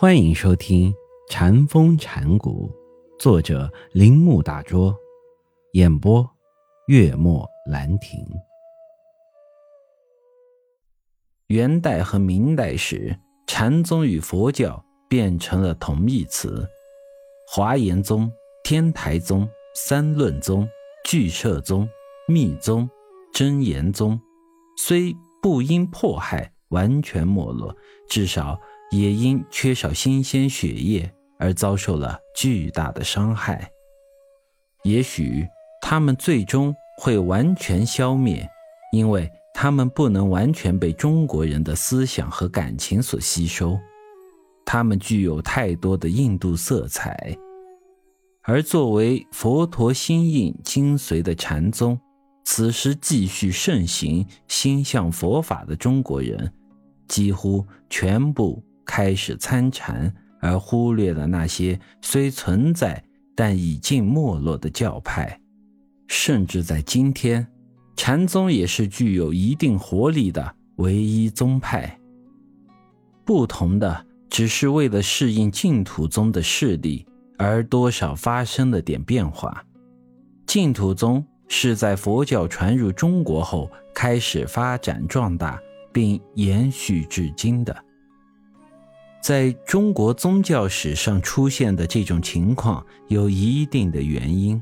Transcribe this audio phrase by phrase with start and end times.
[0.00, 0.92] 欢迎收听
[1.28, 2.70] 《禅风禅谷，
[3.18, 4.96] 作者铃木大拙，
[5.72, 6.24] 演播
[6.86, 8.24] 月末兰亭。
[11.48, 16.64] 元代和明代时，禅宗与佛教变成了同义词。
[17.48, 18.30] 华严宗、
[18.62, 20.68] 天台宗、三论宗、
[21.06, 21.88] 俱舍宗、
[22.28, 22.88] 密宗、
[23.32, 24.16] 真言宗，
[24.76, 25.12] 虽
[25.42, 27.74] 不因迫害完全没落，
[28.08, 28.56] 至少。
[28.90, 33.70] 也因缺少新鲜血液而遭受了巨大的伤害。
[34.84, 35.46] 也许
[35.82, 38.48] 他们最终会完全消灭，
[38.92, 43.78] 因为他们不能完全被中国人的思想和感情所吸收。
[44.64, 47.36] 他们具有太多的印度色彩，
[48.42, 51.98] 而作为佛陀心印精髓的禅宗，
[52.44, 56.52] 此时继续盛行心向佛法的中国人，
[57.08, 58.62] 几乎全部。
[58.88, 60.10] 开始参禅，
[60.40, 63.04] 而忽略了那些虽存在
[63.36, 65.38] 但已经没落的教派。
[66.08, 67.46] 甚至在今天，
[67.94, 71.98] 禅宗也是具有一定活力的唯一宗派。
[73.26, 79.62] 不同的只是为了适应净土宗的势力而多少发生了点变化。
[80.46, 85.60] 净土宗是在佛教传入中国后开始发展壮大，
[85.92, 87.84] 并延续至今的。
[89.28, 94.58] 在中国宗教史上出现的这种情况有一定的原因。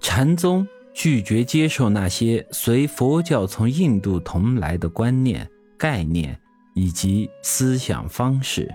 [0.00, 6.40] 禅宗拒绝接受那些随佛教从印度同来的观念、概念
[6.72, 8.72] 以及思想方式。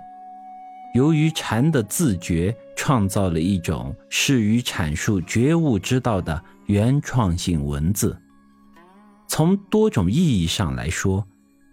[0.94, 8.16] 由于禅的自觉创造了一种适于阐述觉悟之道的原创性文字，
[9.28, 11.26] 从多种意义上来说。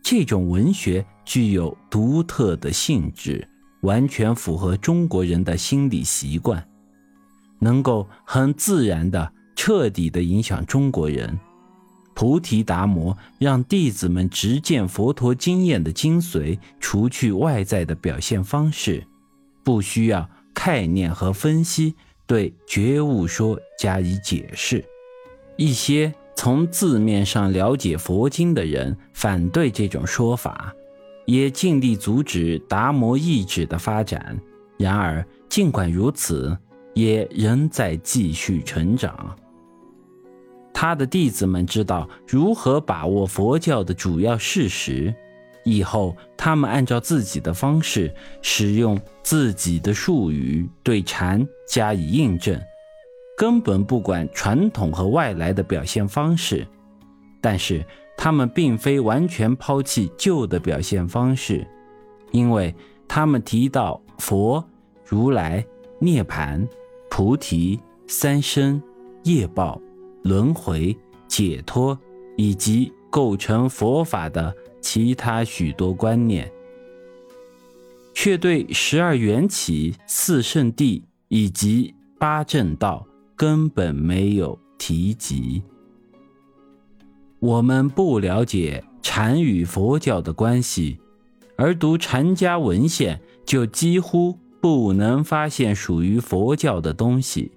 [0.06, 3.47] 这种文学具有独特的性质，
[3.80, 6.67] 完全符合中国人的心理习惯，
[7.58, 11.39] 能够很自然的、彻底的影响中国人。
[12.14, 19.05] 菩提达摩让弟子们直见佛陀经验的精髓，除去外在的表现方式，
[19.64, 21.95] 不需要概念和分析
[22.27, 24.84] 对觉悟说加以解释，
[25.57, 26.14] 一些。
[26.36, 30.74] 从字面上了解佛经的人反对这种说法，
[31.24, 34.39] 也尽力阻止达摩意志的发展。
[34.77, 36.57] 然而，尽管如此，
[36.95, 39.36] 也仍在继续成长。
[40.73, 45.14] 他的弟子们知道如何把握佛教的主要事实，
[45.64, 52.61] 以后他们按照自己的方式，使用自己的术语对禅加以印证。
[53.36, 56.67] 根本不管传统和外来的表现方式，
[57.40, 57.84] 但是
[58.17, 61.67] 他们并非完全抛弃旧的表现方式，
[62.33, 62.75] 因为
[63.07, 64.64] 他们提到佛、
[65.05, 65.64] 如来、
[65.98, 66.67] 涅槃、
[67.11, 68.83] 菩提、三生、
[69.25, 69.80] 业报、
[70.23, 70.97] 轮回、
[71.29, 71.98] 解脱，
[72.36, 76.51] 以及构成佛法的其他许多观念，
[78.14, 83.07] 却对十二缘起、四圣谛以及八正道。
[83.36, 85.61] 根本没有提及。
[87.44, 90.98] 我们不了解禅与佛教的关系，
[91.58, 97.52] 而读禅家文献，就几乎不能发现属于佛教的东西。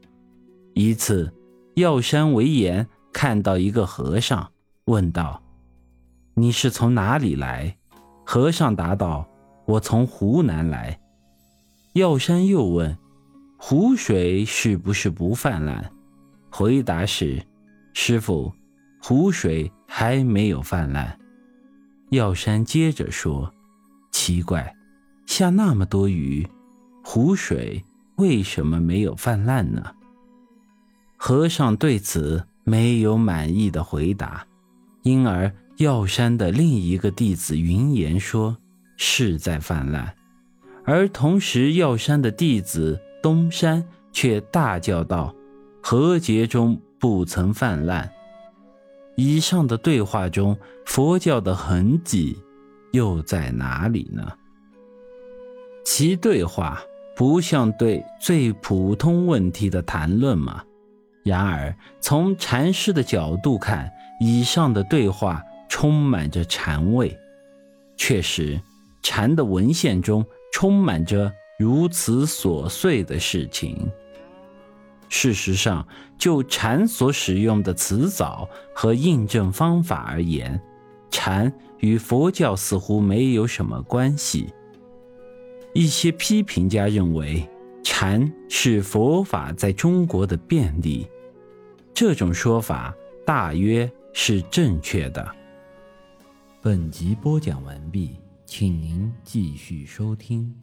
[0.74, 1.32] 一次，
[1.76, 4.52] 药山为言看到一个和尚，
[4.88, 5.42] 问道
[6.36, 7.78] ：“你是从哪里来？”
[8.28, 9.26] 和尚答道
[9.66, 11.00] ：“我从湖南来。”
[11.96, 12.98] 药山又问。
[13.56, 15.90] 湖水是不是不泛滥？
[16.50, 17.42] 回答是：
[17.94, 18.52] 师傅，
[19.02, 21.18] 湖水还没有泛滥。
[22.12, 23.52] 药山接着说
[24.14, 24.76] ：“奇怪，
[25.26, 26.48] 下那么多雨，
[27.04, 27.84] 湖水
[28.18, 29.96] 为什么没有泛滥呢？”
[31.18, 34.46] 和尚对此没有满意的回答，
[35.02, 38.56] 因而药山的另一个弟子云岩说
[38.98, 40.14] ：“是在泛滥。”
[40.86, 43.02] 而同时，药山的弟子。
[43.24, 43.84] 东山
[44.14, 45.34] 却大叫道
[45.82, 48.08] ：“何劫中不曾泛滥？”
[49.18, 52.38] 以上的对话中，佛教的痕迹
[52.92, 54.24] 又在哪里呢？
[55.84, 56.82] 其对话
[57.16, 60.64] 不像对最普通问题的谈论吗？
[61.24, 63.92] 然而，从禅师的角度看，
[64.22, 67.18] 以上的对话充满着禅味。
[67.98, 68.62] 确实，
[69.02, 71.34] 禅的文献中充满着。
[71.60, 73.92] 如此琐碎的事情。
[75.10, 75.88] 事实上，
[76.18, 80.60] 就禅所使用的词藻和印证方法而言，
[81.10, 84.54] 禅与佛教似乎没有什么关系。
[85.74, 87.48] 一些批评家认为，
[87.84, 91.08] 禅是佛法在中国的便利，
[91.94, 92.94] 这种说法
[93.26, 95.26] 大约是正确的。
[96.62, 98.16] 本集播讲完毕，
[98.46, 100.54] 请您继续收听。